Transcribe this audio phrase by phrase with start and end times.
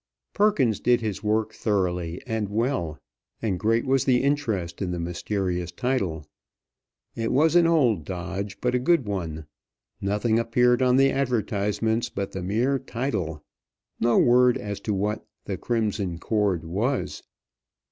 [0.33, 2.97] Perkins did his work thoroughly and well,
[3.39, 6.25] and great was the interest in the mysterious title.
[7.15, 9.45] It was an old dodge, but a good one.
[10.01, 13.43] Nothing appeared on the advertisements but the mere title.
[13.99, 17.21] No word as to what "The Crimson Cord" was.